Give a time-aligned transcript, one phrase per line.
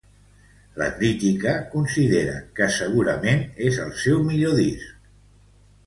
[0.81, 5.17] La crítica considera que segurament és el seu millor disc.